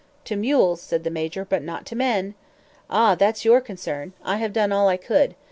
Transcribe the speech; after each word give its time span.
"To 0.25 0.35
mules," 0.35 0.81
said 0.81 1.03
the 1.03 1.11
Major, 1.11 1.45
"but 1.45 1.61
not 1.61 1.85
to 1.85 1.95
men." 1.95 2.33
"Ah, 2.89 3.13
that's 3.13 3.45
your 3.45 3.61
concern; 3.61 4.13
I 4.23 4.37
have 4.37 4.51
done 4.51 4.71
all 4.71 4.87
I 4.87 4.97
could. 4.97 5.35